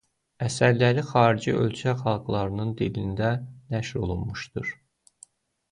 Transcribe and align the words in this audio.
Əsərləri 0.43 1.03
xarici 1.09 1.53
ölkə 1.65 1.93
xalqlarının 2.01 2.73
dilində 2.81 3.31
nəşr 3.75 4.05
olunmuşdur. 4.07 4.75